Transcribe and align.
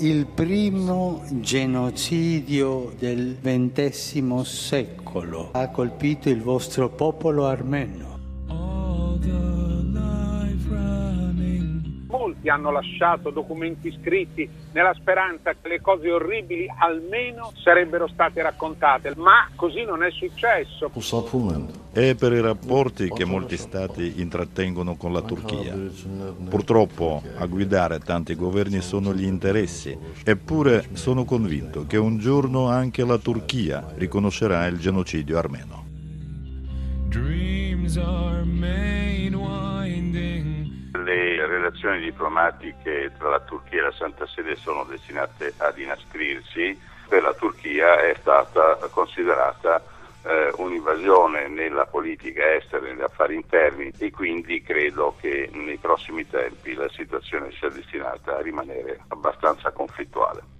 il 0.00 0.26
primo 0.26 1.24
genocidio 1.28 2.92
del 2.98 3.36
XX 3.42 4.40
secolo 4.42 5.48
ha 5.52 5.68
colpito 5.70 6.28
il 6.28 6.40
vostro 6.40 6.88
popolo 6.88 7.46
armeno. 7.46 8.06
Molti 12.06 12.48
hanno 12.48 12.70
lasciato 12.70 13.30
documenti 13.30 13.96
scritti 14.00 14.48
nella 14.72 14.94
speranza 14.94 15.52
che 15.60 15.68
le 15.68 15.80
cose 15.80 16.10
orribili 16.10 16.66
almeno 16.78 17.52
sarebbero 17.56 18.06
state 18.08 18.40
raccontate, 18.40 19.14
ma 19.16 19.48
così 19.56 19.82
non 19.84 20.04
è 20.04 20.10
successo. 20.10 20.90
È 21.98 22.14
per 22.14 22.32
i 22.32 22.40
rapporti 22.40 23.10
che 23.10 23.24
molti 23.24 23.56
stati 23.56 24.20
intrattengono 24.20 24.94
con 24.94 25.12
la 25.12 25.20
Turchia. 25.20 25.76
Purtroppo 26.48 27.24
a 27.38 27.46
guidare 27.46 27.98
tanti 27.98 28.36
governi 28.36 28.80
sono 28.80 29.12
gli 29.12 29.24
interessi, 29.24 29.98
eppure 30.22 30.90
sono 30.92 31.24
convinto 31.24 31.88
che 31.88 31.96
un 31.96 32.18
giorno 32.18 32.68
anche 32.68 33.04
la 33.04 33.18
Turchia 33.18 33.84
riconoscerà 33.96 34.64
il 34.66 34.78
genocidio 34.78 35.38
armeno. 35.38 35.86
Le 41.04 41.46
relazioni 41.48 41.98
diplomatiche 41.98 43.10
tra 43.18 43.28
la 43.28 43.40
Turchia 43.40 43.80
e 43.80 43.82
la 43.82 43.92
Santa 43.98 44.24
Sede 44.28 44.54
sono 44.54 44.84
destinate 44.84 45.52
ad 45.56 45.76
inasprirsi. 45.76 46.78
Per 47.08 47.22
la 47.22 47.34
Turchia 47.34 48.00
è 48.02 48.14
stata 48.20 48.78
considerata 48.92 49.96
eh, 50.24 50.52
un'invasione 50.56 51.48
nella 51.48 51.86
politica 51.86 52.54
estera 52.54 52.86
e 52.86 52.92
negli 52.92 53.02
affari 53.02 53.34
interni 53.34 53.92
e 53.98 54.10
quindi 54.10 54.62
credo 54.62 55.14
che 55.20 55.48
nei 55.52 55.76
prossimi 55.76 56.26
tempi 56.28 56.74
la 56.74 56.88
situazione 56.88 57.50
sia 57.52 57.68
destinata 57.68 58.36
a 58.36 58.42
rimanere 58.42 59.00
abbastanza 59.08 59.70
conflittuale. 59.70 60.57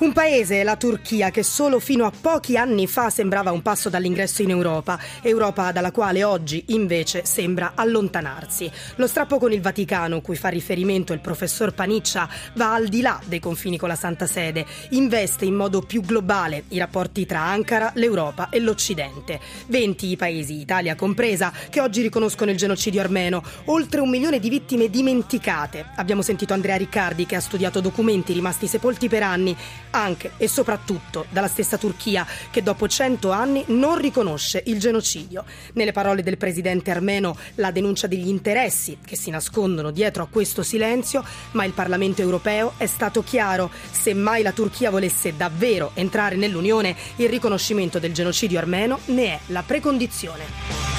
Un 0.00 0.14
paese, 0.14 0.62
la 0.62 0.76
Turchia, 0.76 1.30
che 1.30 1.42
solo 1.42 1.78
fino 1.78 2.06
a 2.06 2.12
pochi 2.18 2.56
anni 2.56 2.86
fa 2.86 3.10
sembrava 3.10 3.52
un 3.52 3.60
passo 3.60 3.90
dall'ingresso 3.90 4.40
in 4.40 4.48
Europa, 4.48 4.98
Europa 5.20 5.72
dalla 5.72 5.92
quale 5.92 6.24
oggi 6.24 6.64
invece 6.68 7.26
sembra 7.26 7.72
allontanarsi. 7.74 8.72
Lo 8.96 9.06
strappo 9.06 9.36
con 9.36 9.52
il 9.52 9.60
Vaticano, 9.60 10.22
cui 10.22 10.36
fa 10.36 10.48
riferimento 10.48 11.12
il 11.12 11.20
professor 11.20 11.74
Paniccia, 11.74 12.26
va 12.54 12.72
al 12.72 12.88
di 12.88 13.02
là 13.02 13.20
dei 13.26 13.40
confini 13.40 13.76
con 13.76 13.90
la 13.90 13.94
Santa 13.94 14.26
Sede, 14.26 14.64
investe 14.92 15.44
in 15.44 15.54
modo 15.54 15.82
più 15.82 16.00
globale 16.00 16.64
i 16.68 16.78
rapporti 16.78 17.26
tra 17.26 17.42
Ankara, 17.42 17.92
l'Europa 17.96 18.48
e 18.48 18.58
l'Occidente. 18.58 19.38
20 19.66 20.06
i 20.12 20.16
paesi, 20.16 20.60
Italia 20.60 20.94
compresa, 20.94 21.52
che 21.68 21.82
oggi 21.82 22.00
riconoscono 22.00 22.50
il 22.50 22.56
genocidio 22.56 23.02
armeno, 23.02 23.42
oltre 23.66 24.00
un 24.00 24.08
milione 24.08 24.38
di 24.38 24.48
vittime 24.48 24.88
dimenticate. 24.88 25.90
Abbiamo 25.96 26.22
sentito 26.22 26.54
Andrea 26.54 26.76
Riccardi 26.76 27.26
che 27.26 27.36
ha 27.36 27.40
studiato 27.40 27.80
documenti 27.80 28.32
rimasti 28.32 28.66
sepolti 28.66 29.06
per 29.06 29.22
anni 29.22 29.54
anche 29.90 30.32
e 30.36 30.48
soprattutto 30.48 31.26
dalla 31.30 31.48
stessa 31.48 31.78
Turchia 31.78 32.26
che 32.50 32.62
dopo 32.62 32.88
cento 32.88 33.30
anni 33.30 33.64
non 33.68 33.98
riconosce 33.98 34.62
il 34.66 34.78
genocidio. 34.78 35.44
Nelle 35.74 35.92
parole 35.92 36.22
del 36.22 36.36
presidente 36.36 36.90
armeno 36.90 37.36
la 37.56 37.70
denuncia 37.70 38.06
degli 38.06 38.28
interessi 38.28 38.98
che 39.04 39.16
si 39.16 39.30
nascondono 39.30 39.90
dietro 39.90 40.22
a 40.22 40.28
questo 40.30 40.62
silenzio, 40.62 41.24
ma 41.52 41.64
il 41.64 41.72
Parlamento 41.72 42.22
europeo 42.22 42.74
è 42.76 42.86
stato 42.86 43.22
chiaro, 43.22 43.70
se 43.90 44.14
mai 44.14 44.42
la 44.42 44.52
Turchia 44.52 44.90
volesse 44.90 45.36
davvero 45.36 45.92
entrare 45.94 46.36
nell'Unione, 46.36 46.96
il 47.16 47.28
riconoscimento 47.28 47.98
del 47.98 48.12
genocidio 48.12 48.58
armeno 48.58 49.00
ne 49.06 49.26
è 49.26 49.38
la 49.46 49.62
precondizione. 49.62 50.89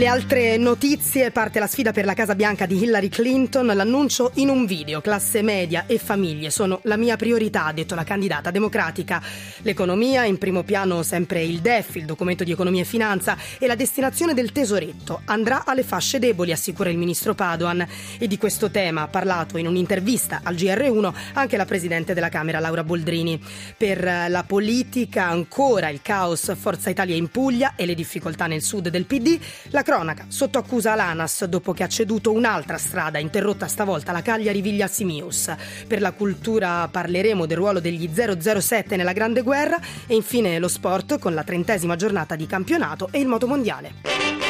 Le 0.00 0.06
altre 0.06 0.56
notizie, 0.56 1.30
parte 1.30 1.58
la 1.58 1.66
sfida 1.66 1.92
per 1.92 2.06
la 2.06 2.14
Casa 2.14 2.34
Bianca 2.34 2.64
di 2.64 2.82
Hillary 2.82 3.10
Clinton, 3.10 3.66
l'annuncio 3.66 4.30
in 4.36 4.48
un 4.48 4.64
video, 4.64 5.02
classe 5.02 5.42
media 5.42 5.84
e 5.86 5.98
famiglie 5.98 6.48
sono 6.48 6.80
la 6.84 6.96
mia 6.96 7.16
priorità, 7.16 7.66
ha 7.66 7.72
detto 7.74 7.94
la 7.94 8.02
candidata 8.02 8.50
democratica. 8.50 9.20
L'economia, 9.60 10.24
in 10.24 10.38
primo 10.38 10.62
piano 10.62 11.02
sempre 11.02 11.42
il 11.42 11.58
DEF, 11.58 11.96
il 11.96 12.06
documento 12.06 12.44
di 12.44 12.50
economia 12.50 12.80
e 12.80 12.86
finanza 12.86 13.36
e 13.58 13.66
la 13.66 13.74
destinazione 13.74 14.32
del 14.32 14.52
tesoretto 14.52 15.20
andrà 15.26 15.66
alle 15.66 15.82
fasce 15.82 16.18
deboli, 16.18 16.52
assicura 16.52 16.88
il 16.88 16.96
ministro 16.96 17.34
Padoan. 17.34 17.86
E 18.16 18.26
di 18.26 18.38
questo 18.38 18.70
tema 18.70 19.02
ha 19.02 19.08
parlato 19.08 19.58
in 19.58 19.66
un'intervista 19.66 20.40
al 20.42 20.54
GR1 20.54 21.12
anche 21.34 21.58
la 21.58 21.66
Presidente 21.66 22.14
della 22.14 22.30
Camera 22.30 22.58
Laura 22.58 22.84
Boldrini. 22.84 23.38
Per 23.76 24.02
la 24.02 24.44
politica 24.46 25.26
ancora 25.26 25.90
il 25.90 26.00
caos 26.00 26.56
Forza 26.56 26.88
Italia 26.88 27.16
in 27.16 27.28
Puglia 27.28 27.74
e 27.76 27.84
le 27.84 27.94
difficoltà 27.94 28.46
nel 28.46 28.62
sud 28.62 28.88
del 28.88 29.04
PD, 29.04 29.38
la 29.68 29.82
cronaca, 29.90 30.26
sotto 30.28 30.58
accusa 30.58 30.94
l'ANAS 30.94 31.46
dopo 31.46 31.72
che 31.72 31.82
ha 31.82 31.88
ceduto 31.88 32.30
un'altra 32.30 32.78
strada, 32.78 33.18
interrotta 33.18 33.66
stavolta 33.66 34.12
la 34.12 34.22
Cagliari 34.22 34.60
Viglia 34.60 34.86
Simius. 34.86 35.52
Per 35.88 36.00
la 36.00 36.12
cultura 36.12 36.86
parleremo 36.88 37.44
del 37.44 37.56
ruolo 37.56 37.80
degli 37.80 38.08
007 38.08 38.94
nella 38.94 39.12
Grande 39.12 39.42
Guerra 39.42 39.80
e 40.06 40.14
infine 40.14 40.60
lo 40.60 40.68
sport 40.68 41.18
con 41.18 41.34
la 41.34 41.42
trentesima 41.42 41.96
giornata 41.96 42.36
di 42.36 42.46
campionato 42.46 43.08
e 43.10 43.18
il 43.18 43.26
motomondiale. 43.26 44.49